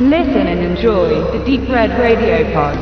Listen 0.00 0.46
and 0.46 0.60
enjoy 0.60 1.08
the 1.32 1.44
Deep 1.44 1.68
Red 1.68 1.90
Radio 1.98 2.44
Pod. 2.54 2.78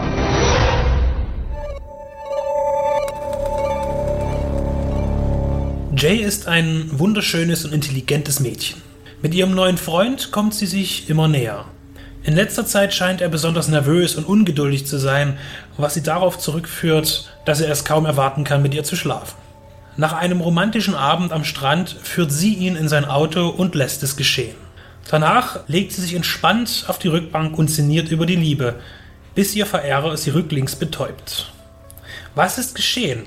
Jay 5.97 6.17
ist 6.17 6.47
ein 6.47 6.91
wunderschönes 6.93 7.65
und 7.65 7.73
intelligentes 7.73 8.39
Mädchen. 8.41 8.83
Mit 9.23 9.33
ihrem 9.35 9.55
neuen 9.55 9.79
Freund 9.79 10.31
kommt 10.31 10.53
sie 10.53 10.67
sich 10.67 11.09
immer 11.09 11.27
näher. 11.27 11.65
In 12.23 12.35
letzter 12.35 12.67
Zeit 12.67 12.93
scheint 12.93 13.23
er 13.23 13.31
besonders 13.31 13.69
nervös 13.69 14.17
und 14.17 14.27
ungeduldig 14.27 14.87
zu 14.87 14.99
sein, 14.99 15.39
was 15.79 15.95
sie 15.95 16.03
darauf 16.03 16.39
zurückführt, 16.39 17.33
dass 17.47 17.63
er 17.63 17.71
es 17.71 17.87
kaum 17.87 18.05
erwarten 18.05 18.45
kann, 18.45 18.61
mit 18.61 18.75
ihr 18.75 18.85
zu 18.85 18.95
schlafen. 18.95 19.39
Nach 19.97 20.13
einem 20.13 20.43
romantischen 20.43 20.95
Abend 20.95 21.33
am 21.33 21.45
Strand 21.45 21.97
führt 22.03 22.31
sie 22.31 22.53
ihn 22.53 22.77
in 22.77 22.89
sein 22.89 23.07
Auto 23.07 23.49
und 23.49 23.75
lässt 23.75 24.03
es 24.03 24.19
geschehen. 24.19 24.66
Danach 25.09 25.61
legt 25.69 25.93
sie 25.93 26.01
sich 26.03 26.15
entspannt 26.15 26.85
auf 26.89 26.99
die 26.99 27.09
Rückbank 27.09 27.57
und 27.59 27.69
sinniert 27.69 28.11
über 28.11 28.27
die 28.27 28.37
Liebe, 28.37 28.77
bis 29.35 29.55
ihr 29.55 29.67
Verehrer 29.67 30.17
sie 30.17 30.31
rücklings 30.31 30.77
betäubt. 30.77 31.53
Was 32.35 32.59
ist 32.59 32.75
geschehen? 32.75 33.27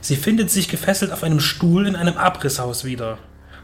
Sie 0.00 0.16
findet 0.16 0.50
sich 0.50 0.68
gefesselt 0.68 1.12
auf 1.12 1.22
einem 1.22 1.40
Stuhl 1.40 1.86
in 1.86 1.96
einem 1.96 2.16
Abrisshaus 2.16 2.84
wieder. 2.84 3.18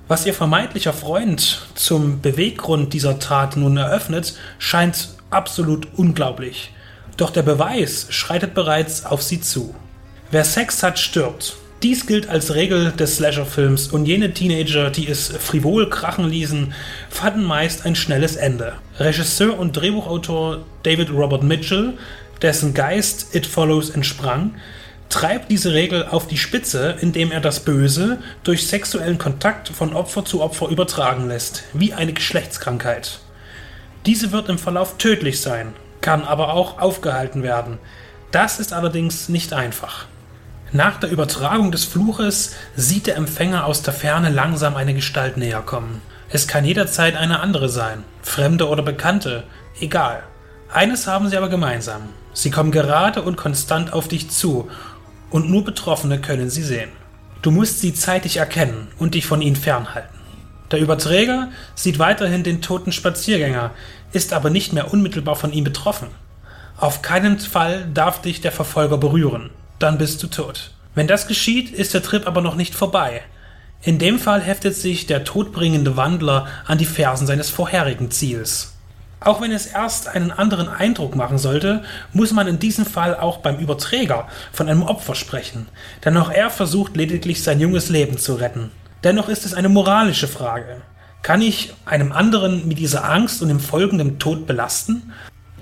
Was 0.09 0.27
ihr 0.27 0.34
vermeintlicher 0.34 0.92
Freund 0.92 1.66
zum 1.75 2.20
Beweggrund 2.20 2.92
dieser 2.92 3.19
Tat 3.19 3.56
nun 3.56 3.77
eröffnet, 3.77 4.34
scheint 4.59 5.11
absolut 5.30 5.89
unglaublich. 5.97 6.73
Doch 7.16 7.30
der 7.30 7.42
Beweis 7.42 8.06
schreitet 8.11 8.55
bereits 8.55 9.05
auf 9.05 9.23
sie 9.23 9.41
zu. 9.41 9.75
Wer 10.30 10.45
Sex 10.45 10.83
hat, 10.83 10.98
stirbt. 10.98 11.56
Dies 11.82 12.06
gilt 12.06 12.28
als 12.28 12.54
Regel 12.54 12.92
des 12.92 13.16
Slasher-Films 13.16 13.88
und 13.88 14.06
jene 14.06 14.32
Teenager, 14.32 14.91
die 14.91 15.09
es 15.09 15.28
frivol 15.28 15.91
krachen 15.91 16.28
ließen, 16.28 16.72
fanden 17.11 17.42
meist 17.42 17.84
ein 17.84 17.97
schnelles 17.97 18.36
Ende. 18.36 18.75
Regisseur 19.00 19.58
und 19.58 19.72
Drehbuchautor 19.72 20.64
David 20.84 21.10
Robert 21.10 21.42
Mitchell, 21.42 21.94
dessen 22.41 22.72
Geist 22.72 23.34
It 23.34 23.47
Follows 23.47 23.91
entsprang, 23.91 24.55
treibt 25.08 25.50
diese 25.50 25.72
Regel 25.72 26.06
auf 26.06 26.28
die 26.28 26.38
Spitze, 26.38 26.98
indem 27.00 27.33
er 27.33 27.41
das 27.41 27.60
Böse 27.60 28.19
durch 28.44 28.69
sexuellen 28.69 29.19
Kontakt 29.19 29.69
von 29.69 29.92
Opfer 29.92 30.25
zu 30.25 30.41
Opfer 30.41 30.69
übertragen 30.69 31.27
lässt, 31.27 31.64
wie 31.72 31.92
eine 31.92 32.12
Geschlechtskrankheit. 32.12 33.19
Diese 34.06 34.30
wird 34.30 34.48
im 34.48 34.58
Verlauf 34.58 34.98
tödlich 34.98 35.41
sein, 35.41 35.72
kann 36.00 36.22
aber 36.22 36.55
auch 36.55 36.80
aufgehalten 36.80 37.42
werden. 37.42 37.78
Das 38.30 38.60
ist 38.60 38.72
allerdings 38.72 39.28
nicht 39.28 39.53
einfach. 39.53 40.06
Nach 40.75 40.98
der 40.98 41.11
Übertragung 41.11 41.70
des 41.70 41.84
Fluches 41.84 42.55
sieht 42.75 43.06
der 43.06 43.17
Empfänger 43.17 43.67
aus 43.67 43.83
der 43.83 43.92
Ferne 43.92 44.31
langsam 44.31 44.75
eine 44.75 44.95
Gestalt 44.95 45.37
näher 45.37 45.61
kommen. 45.61 46.01
Es 46.31 46.48
kann 46.48 46.65
jederzeit 46.65 47.15
eine 47.15 47.41
andere 47.41 47.69
sein, 47.69 48.05
Fremde 48.23 48.67
oder 48.67 48.83
Bekannte, 48.83 49.45
egal. 49.81 50.23
Eines 50.73 51.06
haben 51.06 51.28
sie 51.28 51.37
aber 51.37 51.50
gemeinsam. 51.50 52.09
Sie 52.33 52.50
kommen 52.50 52.70
gerade 52.70 53.20
und 53.20 53.37
konstant 53.37 53.93
auf 53.93 54.09
dich 54.09 54.31
zu, 54.31 54.70
und 55.28 55.50
nur 55.50 55.62
Betroffene 55.62 56.19
können 56.23 56.48
sie 56.48 56.62
sehen. 56.62 56.89
Du 57.43 57.50
musst 57.50 57.81
sie 57.81 57.93
zeitig 57.93 58.39
erkennen 58.39 58.89
und 58.98 59.12
dich 59.12 59.27
von 59.27 59.43
ihnen 59.43 59.56
fernhalten. 59.56 60.19
Der 60.70 60.81
Überträger 60.81 61.50
sieht 61.75 61.98
weiterhin 61.98 62.45
den 62.45 62.62
toten 62.62 62.93
Spaziergänger, 62.93 63.73
ist 64.12 64.33
aber 64.33 64.48
nicht 64.48 64.73
mehr 64.73 64.91
unmittelbar 64.91 65.37
von 65.37 65.53
ihm 65.53 65.65
betroffen. 65.65 66.09
Auf 66.78 67.03
keinen 67.03 67.39
Fall 67.39 67.87
darf 67.93 68.23
dich 68.23 68.41
der 68.41 68.53
Verfolger 68.53 68.97
berühren 68.97 69.50
dann 69.83 69.98
bist 69.98 70.22
du 70.22 70.27
tot. 70.28 70.70
Wenn 70.94 71.06
das 71.06 71.27
geschieht, 71.27 71.70
ist 71.70 71.94
der 71.94 72.02
Trip 72.02 72.27
aber 72.27 72.41
noch 72.41 72.55
nicht 72.55 72.75
vorbei. 72.75 73.22
In 73.83 73.98
dem 73.98 74.19
Fall 74.19 74.41
heftet 74.41 74.77
sich 74.77 75.06
der 75.06 75.25
todbringende 75.25 75.97
Wandler 75.97 76.47
an 76.66 76.78
die 76.78 76.84
Fersen 76.84 77.27
seines 77.27 77.50
vorherigen 77.50 78.10
Ziels. 78.10 78.75
Auch 79.19 79.41
wenn 79.41 79.53
es 79.53 79.66
erst 79.66 80.08
einen 80.08 80.32
anderen 80.32 80.69
Eindruck 80.69 81.15
machen 81.16 81.38
sollte, 81.38 81.82
muss 82.12 82.32
man 82.32 82.47
in 82.47 82.59
diesem 82.59 82.84
Fall 82.84 83.16
auch 83.16 83.38
beim 83.38 83.59
Überträger 83.59 84.28
von 84.53 84.69
einem 84.69 84.82
Opfer 84.82 85.15
sprechen, 85.15 85.69
denn 86.04 86.16
auch 86.16 86.31
er 86.31 86.50
versucht 86.50 86.97
lediglich 86.97 87.43
sein 87.43 87.60
junges 87.60 87.88
Leben 87.88 88.19
zu 88.19 88.34
retten. 88.34 88.70
Dennoch 89.04 89.28
ist 89.28 89.47
es 89.47 89.54
eine 89.54 89.69
moralische 89.69 90.28
Frage. 90.28 90.82
Kann 91.22 91.41
ich 91.41 91.72
einem 91.84 92.12
anderen 92.12 92.66
mit 92.66 92.78
dieser 92.78 93.09
Angst 93.09 93.43
und 93.43 93.49
dem 93.49 93.60
folgenden 93.60 94.19
Tod 94.19 94.47
belasten? 94.47 95.12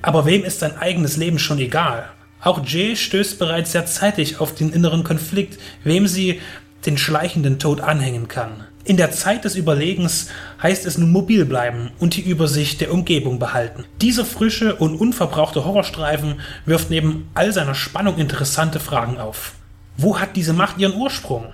Aber 0.02 0.24
wem 0.24 0.42
ist 0.42 0.60
sein 0.60 0.78
eigenes 0.78 1.18
Leben 1.18 1.38
schon 1.38 1.58
egal? 1.58 2.08
Auch 2.42 2.64
Jay 2.64 2.96
stößt 2.96 3.38
bereits 3.38 3.72
sehr 3.72 3.86
zeitig 3.86 4.40
auf 4.40 4.54
den 4.54 4.72
inneren 4.72 5.04
Konflikt, 5.04 5.58
wem 5.84 6.06
sie 6.06 6.40
den 6.86 6.96
schleichenden 6.96 7.58
Tod 7.58 7.80
anhängen 7.80 8.28
kann. 8.28 8.64
In 8.84 8.96
der 8.96 9.12
Zeit 9.12 9.44
des 9.44 9.56
Überlegens 9.56 10.28
heißt 10.62 10.86
es 10.86 10.96
nun 10.96 11.12
mobil 11.12 11.44
bleiben 11.44 11.90
und 11.98 12.16
die 12.16 12.22
Übersicht 12.22 12.80
der 12.80 12.92
Umgebung 12.92 13.38
behalten. 13.38 13.84
Dieser 14.00 14.24
frische 14.24 14.74
und 14.76 14.96
unverbrauchte 14.96 15.66
Horrorstreifen 15.66 16.40
wirft 16.64 16.88
neben 16.88 17.28
all 17.34 17.52
seiner 17.52 17.74
Spannung 17.74 18.16
interessante 18.16 18.80
Fragen 18.80 19.18
auf. 19.18 19.52
Wo 19.98 20.18
hat 20.18 20.34
diese 20.34 20.54
Macht 20.54 20.78
ihren 20.78 20.94
Ursprung? 20.94 21.52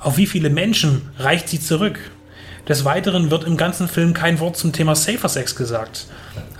Auf 0.00 0.16
wie 0.16 0.26
viele 0.26 0.48
Menschen 0.48 1.02
reicht 1.18 1.50
sie 1.50 1.60
zurück? 1.60 1.98
Des 2.68 2.86
Weiteren 2.86 3.30
wird 3.30 3.44
im 3.44 3.58
ganzen 3.58 3.88
Film 3.88 4.14
kein 4.14 4.40
Wort 4.40 4.56
zum 4.56 4.72
Thema 4.72 4.94
Safer 4.94 5.28
Sex 5.28 5.54
gesagt. 5.54 6.06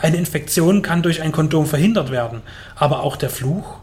Eine 0.03 0.19
Infektion 0.19 0.83
kann 0.83 1.03
durch 1.03 1.23
ein 1.23 1.33
Kondom 1.33 1.67
verhindert 1.67 2.11
werden, 2.11 2.43
aber 2.77 3.03
auch 3.03 3.17
der 3.17 3.31
Fluch? 3.31 3.79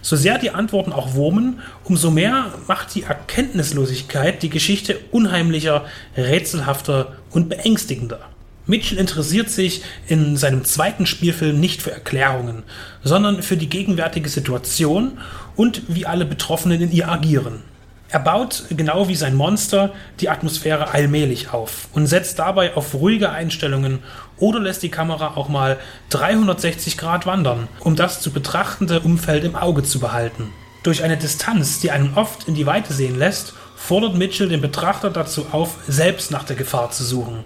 So 0.00 0.16
sehr 0.16 0.38
die 0.38 0.50
Antworten 0.50 0.92
auch 0.92 1.12
wurmen, 1.12 1.60
umso 1.84 2.10
mehr 2.10 2.54
macht 2.66 2.94
die 2.94 3.02
Erkenntnislosigkeit 3.02 4.42
die 4.42 4.48
Geschichte 4.48 4.98
unheimlicher, 5.10 5.84
rätselhafter 6.16 7.12
und 7.30 7.50
beängstigender. 7.50 8.20
Mitchell 8.64 8.98
interessiert 8.98 9.50
sich 9.50 9.82
in 10.06 10.38
seinem 10.38 10.64
zweiten 10.64 11.04
Spielfilm 11.04 11.60
nicht 11.60 11.82
für 11.82 11.90
Erklärungen, 11.90 12.62
sondern 13.02 13.42
für 13.42 13.56
die 13.58 13.68
gegenwärtige 13.68 14.28
Situation 14.30 15.18
und 15.56 15.82
wie 15.88 16.06
alle 16.06 16.24
Betroffenen 16.24 16.80
in 16.80 16.92
ihr 16.92 17.08
agieren. 17.08 17.62
Er 18.10 18.20
baut, 18.20 18.64
genau 18.70 19.08
wie 19.08 19.14
sein 19.14 19.34
Monster, 19.34 19.92
die 20.20 20.30
Atmosphäre 20.30 20.94
allmählich 20.94 21.52
auf 21.52 21.88
und 21.92 22.06
setzt 22.06 22.38
dabei 22.38 22.74
auf 22.74 22.94
ruhige 22.94 23.30
Einstellungen 23.30 23.98
oder 24.38 24.60
lässt 24.60 24.82
die 24.82 24.88
Kamera 24.88 25.36
auch 25.36 25.50
mal 25.50 25.76
360 26.08 26.96
Grad 26.96 27.26
wandern, 27.26 27.68
um 27.80 27.96
das 27.96 28.22
zu 28.22 28.32
betrachtende 28.32 29.00
Umfeld 29.00 29.44
im 29.44 29.56
Auge 29.56 29.82
zu 29.82 30.00
behalten. 30.00 30.50
Durch 30.84 31.02
eine 31.02 31.18
Distanz, 31.18 31.80
die 31.80 31.90
einen 31.90 32.14
oft 32.14 32.48
in 32.48 32.54
die 32.54 32.64
Weite 32.64 32.94
sehen 32.94 33.18
lässt, 33.18 33.52
fordert 33.76 34.16
Mitchell 34.16 34.48
den 34.48 34.62
Betrachter 34.62 35.10
dazu 35.10 35.48
auf, 35.52 35.76
selbst 35.86 36.30
nach 36.30 36.44
der 36.44 36.56
Gefahr 36.56 36.90
zu 36.90 37.04
suchen. 37.04 37.44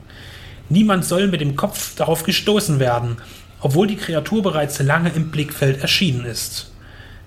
Niemand 0.68 1.04
soll 1.04 1.26
mit 1.26 1.40
dem 1.40 1.56
Kopf 1.56 1.96
darauf 1.96 2.22
gestoßen 2.22 2.78
werden, 2.78 3.16
obwohl 3.60 3.88
die 3.88 3.96
Kreatur 3.96 4.42
bereits 4.42 4.80
lange 4.80 5.10
im 5.10 5.32
Blickfeld 5.32 5.80
erschienen 5.82 6.24
ist. 6.24 6.71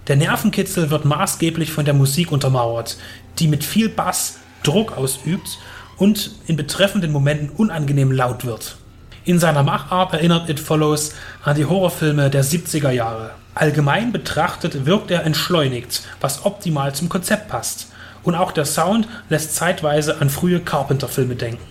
Der 0.07 0.17
Nervenkitzel 0.17 0.91
wird 0.91 1.03
maßgeblich 1.05 1.71
von 1.71 1.83
der 1.83 1.95
Musik 1.95 2.31
untermauert, 2.31 2.97
die 3.39 3.47
mit 3.47 3.63
viel 3.63 3.89
Bass 3.89 4.37
Druck 4.61 4.95
ausübt 4.97 5.57
und 5.97 6.31
in 6.45 6.55
betreffenden 6.55 7.11
Momenten 7.11 7.49
unangenehm 7.49 8.11
laut 8.11 8.45
wird. 8.45 8.77
In 9.23 9.39
seiner 9.39 9.63
Machart 9.63 10.13
erinnert 10.13 10.47
It 10.47 10.59
Follows 10.59 11.13
an 11.43 11.55
die 11.55 11.65
Horrorfilme 11.65 12.29
der 12.29 12.43
70er 12.43 12.91
Jahre. 12.91 13.31
Allgemein 13.55 14.11
betrachtet 14.11 14.85
wirkt 14.85 15.09
er 15.09 15.23
entschleunigt, 15.23 16.03
was 16.21 16.45
optimal 16.45 16.93
zum 16.93 17.09
Konzept 17.09 17.47
passt. 17.47 17.87
Und 18.21 18.35
auch 18.35 18.51
der 18.51 18.65
Sound 18.65 19.07
lässt 19.29 19.55
zeitweise 19.55 20.21
an 20.21 20.29
frühe 20.29 20.59
Carpenter-Filme 20.59 21.35
denken. 21.35 21.63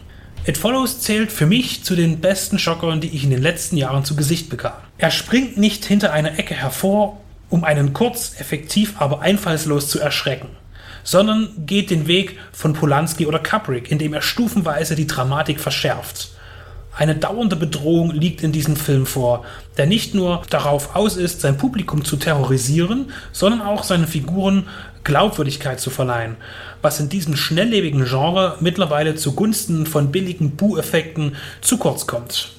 It 0.46 0.58
Follows 0.58 1.00
zählt 1.00 1.30
für 1.30 1.46
mich 1.46 1.84
zu 1.84 1.94
den 1.94 2.20
besten 2.20 2.58
Schockern, 2.58 3.00
die 3.00 3.14
ich 3.14 3.22
in 3.22 3.30
den 3.30 3.42
letzten 3.42 3.76
Jahren 3.76 4.04
zu 4.04 4.16
Gesicht 4.16 4.50
bekam. 4.50 4.74
Er 4.98 5.10
springt 5.10 5.56
nicht 5.56 5.84
hinter 5.84 6.12
einer 6.12 6.38
Ecke 6.38 6.54
hervor 6.54 7.20
um 7.50 7.64
einen 7.64 7.92
kurz, 7.92 8.38
effektiv, 8.38 8.94
aber 8.98 9.20
einfallslos 9.20 9.88
zu 9.88 10.00
erschrecken, 10.00 10.48
sondern 11.02 11.50
geht 11.66 11.90
den 11.90 12.06
Weg 12.06 12.38
von 12.52 12.72
Polanski 12.72 13.26
oder 13.26 13.38
Kubrick, 13.38 13.90
indem 13.90 14.14
er 14.14 14.22
stufenweise 14.22 14.96
die 14.96 15.06
Dramatik 15.06 15.60
verschärft. 15.60 16.30
Eine 16.96 17.16
dauernde 17.16 17.56
Bedrohung 17.56 18.12
liegt 18.12 18.44
in 18.44 18.52
diesem 18.52 18.76
Film 18.76 19.04
vor, 19.04 19.44
der 19.76 19.86
nicht 19.86 20.14
nur 20.14 20.42
darauf 20.48 20.94
aus 20.94 21.16
ist, 21.16 21.40
sein 21.40 21.56
Publikum 21.56 22.04
zu 22.04 22.16
terrorisieren, 22.16 23.10
sondern 23.32 23.62
auch 23.62 23.82
seinen 23.82 24.06
Figuren 24.06 24.68
Glaubwürdigkeit 25.02 25.80
zu 25.80 25.90
verleihen, 25.90 26.36
was 26.82 27.00
in 27.00 27.08
diesem 27.08 27.36
schnelllebigen 27.36 28.04
Genre 28.04 28.56
mittlerweile 28.60 29.16
zugunsten 29.16 29.86
von 29.86 30.12
billigen 30.12 30.52
Bu-Effekten 30.52 31.36
zu 31.60 31.78
kurz 31.78 32.06
kommt. 32.06 32.52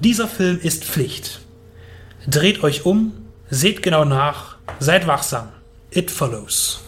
Dieser 0.00 0.28
Film 0.28 0.60
ist 0.62 0.84
Pflicht. 0.84 1.40
Dreht 2.26 2.62
euch 2.62 2.84
um, 2.84 3.12
Seht 3.50 3.82
genau 3.82 4.04
nach, 4.04 4.56
seid 4.78 5.06
wachsam. 5.06 5.48
It 5.90 6.10
follows. 6.10 6.87